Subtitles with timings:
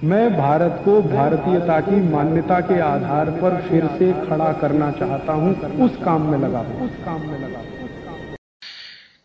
[0.00, 5.54] मैं भारत को भारतीयता की मान्यता के आधार पर फिर से खड़ा करना चाहता हूँ।
[5.84, 7.62] उस काम में लगा उस काम में लगा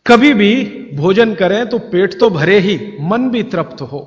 [0.05, 0.49] कभी भी
[0.95, 4.01] भोजन करें तो पेट तो भरे ही, मन भी तृप्त हो।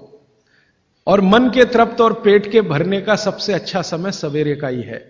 [1.07, 4.83] और मन के तृप्त और पेट के भरने का सबसे अच्छा समय सवेरे का ही
[4.83, 5.03] है।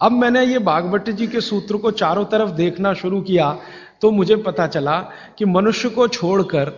[0.00, 3.56] अब मैंने ये बागवट जी के सूत्र को चारों तरफ़ देखना शुरू किया
[4.00, 4.98] तो मुझे पता चला
[5.38, 6.72] कि मनुष्य को छोड़कर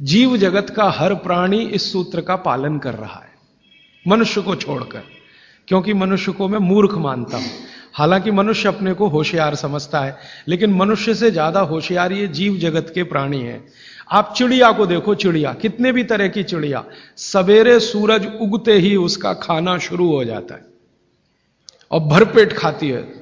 [0.00, 3.29] जीव जगत का हर प्राणी इस सूत्र का पालन कर रहा है।
[4.06, 5.02] मनुष्य को छोड़कर,
[5.68, 7.50] क्योंकि मनुष्य को मैं मूर्ख मानता हूँ।
[7.94, 10.18] हालाँकि मनुष्य अपने को होशियार समझता है,
[10.48, 13.64] लेकिन मनुष्य से ज़्यादा होशियार ये जीव जगत के प्राणी हैं।
[14.12, 16.84] आप चिड़िया को देखो, चिड़िया, कितने भी तरह की चिड़िया,
[17.16, 20.64] सवेरे सूरज उगते ही उसका खाना शुरू हो जाता है।
[21.90, 23.20] और भरपेट खाती है।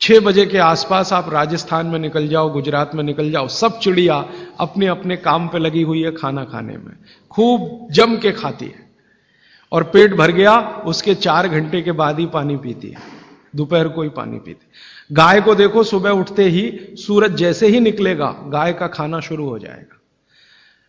[0.00, 4.24] छह बजे के आसपास आप राजस्थान में निकल जाओ, गुजरात में निकल जाओ, सब चिड़िया
[4.60, 6.94] अपने अपने काम पे लगी हुई है खाना खाने में।
[7.30, 8.89] खूब जम के खाती है।
[9.72, 13.20] और पेट भर गया, उसके चार घंटे के बाद ही पानी पीती है।
[13.56, 14.66] दोपहर को ही पानी पीती
[15.12, 19.58] गाय को देखो, सुबह उठते ही सूरज जैसे ही निकलेगा, गाय का खाना शुरू हो
[19.58, 19.96] जाएगा।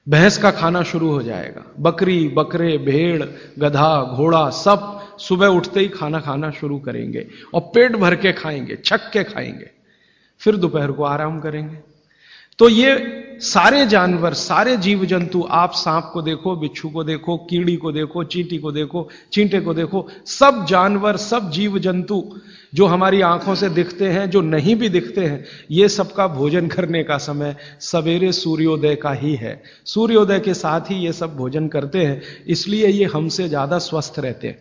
[0.10, 3.24] भैंस का खाना शुरू हो जाएगा। बकरी, बकरे, भेड़,
[3.60, 8.76] गधा, घोड़ा सब सुबह उठते ही खाना खाना शुरू करेंगे और पेट भर के खाएँगे,
[8.86, 9.72] छक के खाएँगे।
[10.40, 11.91] फिर दोपहर को आराम करेंगे।
[12.62, 17.76] तो ये सारे जानवर, सारे जीव जंतु आप सांप को देखो, बिच्छू को देखो, कीड़ी
[17.76, 22.40] को देखो, चींटी को देखो, चींटे को देखो, सब जानवर, सब जीव जंतु
[22.74, 27.04] जो हमारी आँखों से दिखते हैं, जो नहीं भी दिखते हैं, ये सबका भोजन करने
[27.04, 32.06] का समय सवेरे सूर्योदय का ही है। सूर्योदय के साथ ही ये सब भोजन करते
[32.06, 34.60] हैं, इसलिए ये हमसे ज़्यादा स्वस्थ रहते हैं।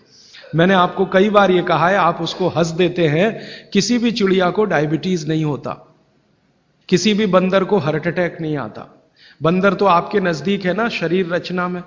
[0.54, 3.40] मैंने आपको कई बार ये कहा है, आप उसको हंस देते हैं,
[3.72, 5.89] किसी भी चिड़िया को डायबिटीज़ नहीं होता।
[6.90, 9.10] किसी भी बंदर को हार्ट अटैक नहीं आता।
[9.42, 11.82] बंदर तो आपके नज़दीक है ना, शरीर रचना में।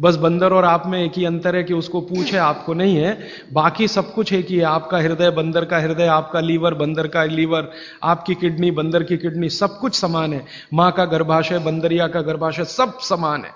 [0.00, 2.96] बस बंदर और आप में एक ही अंतर है कि उसको पूछ है आपको नहीं
[2.96, 3.18] है।
[3.52, 7.24] बाकी सब कुछ एक ही है। आपका हृदय बंदर का हृदय, आपका लीवर बंदर का
[7.24, 7.70] लीवर,
[8.02, 12.64] आपकी किडनी बंदर की किडनी, सब कुछ समान है। माँ का गर्भाशय, बंदरिया का गर्भाशय
[12.64, 13.50] सब समान है।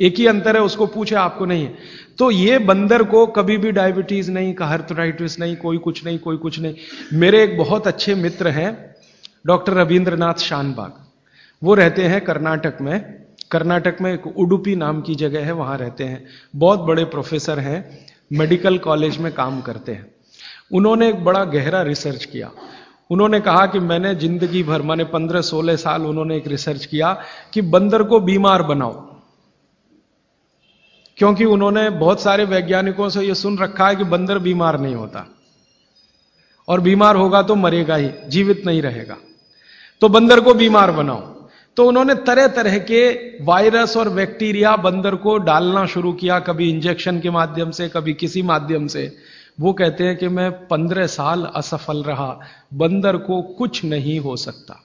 [0.00, 1.74] एक ही अंतर है, उसको पूछे, आपको नहीं है।
[2.18, 6.60] तो ये बंदर को कभी भी डायबिटीज़ नहीं कहर्थराइटिस नहीं, कोई कुछ नहीं, कोई कुछ
[6.60, 6.74] नहीं।
[7.12, 8.95] मेरे एक बहुत अच्छे मित्र हैं
[9.46, 10.92] डॉक्टर रविंद्रनाथ शानबाग।
[11.62, 16.04] वो रहते हैं कर्नाटक में। कर्नाटक में एक उडुपी नाम की जगह है, वहाँ रहते
[16.04, 16.26] हैं।
[16.56, 20.14] बहुत बड़े प्रोफेसर हैं, मेडिकल कॉलेज में काम करते हैं।
[20.72, 22.50] उन्होंने एक बड़ा गहरा रिसर्च किया।
[23.10, 27.62] उन्होंने कहा कि मैंने ज़िंदगी भर, माने पंद्रह सोलह साल उन्होंने एक रिसर्च किया कि
[27.62, 29.16] बंदर को बीमार बनाओ।
[31.16, 35.26] क्योंकि उन्होंने बहुत सारे वैज्ञानिकों से यह सुन रखा है कि बंदर बीमार नहीं होता।
[36.68, 39.16] और बीमार होगा तो मरेगा ही, जीवित नहीं रहेगा।
[40.00, 41.20] तो बंदर को बीमार बनाओ।
[41.76, 43.12] तो उन्होंने तरह तरह के
[43.44, 48.42] वायरस और बैक्टीरिया बंदर को डालना शुरू किया, कभी इंजेक्शन के माध्यम से, कभी किसी
[48.42, 49.16] माध्यम से।
[49.60, 52.40] वो कहते हैं कि मैं पंद्रह साल असफल रहा,
[52.74, 54.82] बंदर को कुछ नहीं हो सकता।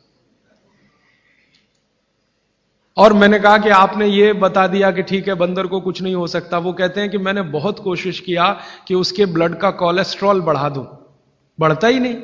[2.98, 6.16] और मैंने कहा कि आपने ये बता दिया कि ठीक है, बंदर को कुछ नहीं
[6.16, 10.42] हो सकता। वो कहते हैं कि मैंने बहुत कोशिश किया कि उसके ब्लड का कोलेस्ट्रॉल
[10.42, 10.88] बढ़ा दूँ।
[11.60, 12.16] बढ़ता ही नहीं।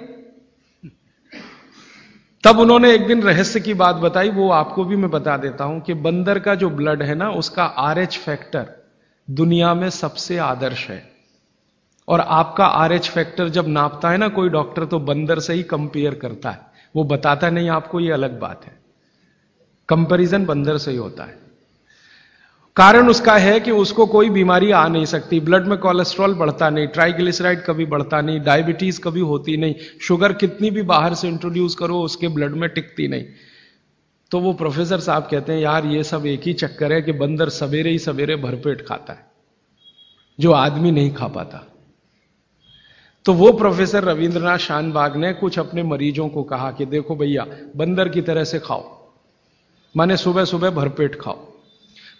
[2.47, 5.81] तब उन्होंने एक दिन रहस्य की बात बताई, वो आपको भी मैं बता देता हूँ
[5.81, 8.85] कि बंदर का जो ब्लड है ना, उसका आरएच फैक्टर
[9.29, 11.11] दुनिया में सबसे आदर्श है।
[12.07, 16.15] और आपका आरएच फैक्टर जब नापता है ना कोई डॉक्टर तो बंदर से ही कंपेयर
[16.15, 16.59] करता है।
[16.95, 18.79] वो बताता नहीं, आपको ये अलग बात है।
[19.89, 21.39] कंपैरिजन बंदर से ही होता है।
[22.77, 26.87] कारण उसका है कि उसको कोई बीमारी आ नहीं सकती। ब्लड में कोलेस्ट्रॉल बढ़ता नहीं,
[26.87, 32.01] ट्राइग्लिसराइड कभी बढ़ता नहीं, डायबिटीज़ कभी होती नहीं, शुगर कितनी भी बाहर से इंट्रोड्यूस करो,
[32.01, 33.25] उसके ब्लड में टिकती नहीं।
[34.31, 37.49] तो वो प्रोफेसर साहब कहते हैं, यार, ये सब एक ही चक्कर है कि बंदर
[37.49, 39.25] सवेरे ही सवेरे भरपेट खाता है,
[40.39, 41.65] जो आदमी नहीं खा पाता।
[43.25, 48.09] तो वो प्रोफेसर रविंद्रनाथ शानबाग ने कुछ अपने मरीजों को कहा कि, देखो भैया, बंदर
[48.09, 49.11] की तरह से खाओ,
[49.97, 51.56] माने सुबह सुबह भरपेट खाओ।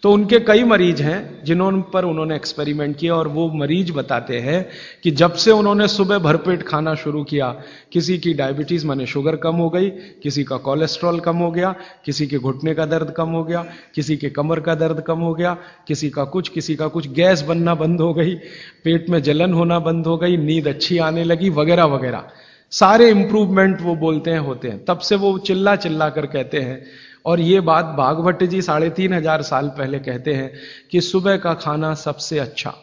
[0.03, 4.70] तो उनके कई मरीज़ हैं जिन्होंने पर उन्होंने एक्सपेरिमेंट किया और वो मरीज़ बताते हैं
[5.03, 7.61] कि जब से उन्होंने सुबह भरपेट खाना शुरू किया,
[7.91, 12.28] किसी की डायबिटीज़ माने शुगर कम हो गई, किसी का कोलेस्ट्रॉल कम हो गया, किसी
[12.28, 13.66] के घुटने का दर्द कम हो गया,
[13.96, 15.58] किसी के कमर का दर्द कम हो गया,
[15.88, 18.35] किसी का कुछ, किसी का कुछ, गैस बनना बंद हो गई,
[18.84, 22.23] पेट में जलन होना बंद हो गई, नींद अच्छी आने लगी, वगैरह वगैरह।
[22.72, 26.85] सारे इंप्रूवमेंट वो बोलते हैं, होते हैं। तब से वो चिल्ला चिल्ला कर कहते हैं
[27.28, 30.52] और ये बात भागवत जी साढ़े तीन हज़ार साल पहले कहते हैं
[30.91, 32.74] कि सुबह का खाना सबसे अच्छा।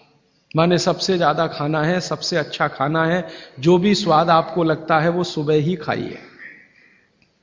[0.54, 3.26] माने सबसे ज़्यादा खाना है, सबसे अच्छा खाना है,
[3.60, 6.18] जो भी स्वाद आपको लगता है वो सुबह ही खाइए।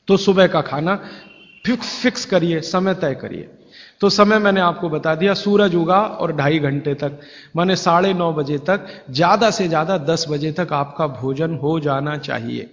[0.08, 0.96] तो सुबह का खाना
[1.66, 3.50] फिक्स फिक्स करिए, समय तय करिए।
[4.02, 7.20] तो समय मैंने आपको बता दिया, सूरज उगा और ढाई घंटे तक,
[7.56, 12.18] माने साढ़े नौ बजे तक, ज़्यादा से ज़्यादा दस बजे तक आपका भोजन हो जाना
[12.20, 12.70] चाहिए।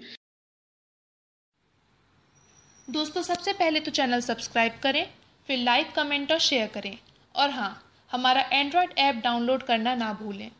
[2.89, 5.07] दोस्तों, सबसे पहले तो चैनल सब्सक्राइब करें,
[5.49, 6.97] फिर लाइक, कमेंट और शेयर करें।
[7.35, 10.51] और हाँ हमारा एंड्रॉयड ऐप डाउनलोड करना ना भूलें।